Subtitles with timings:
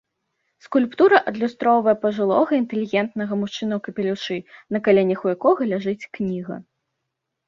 [0.67, 4.37] Скульптура адлюстроўвае пажылога інтэлігентнага мужчыну ў капелюшы,
[4.77, 6.57] на каленях у якога ляжыць кніга.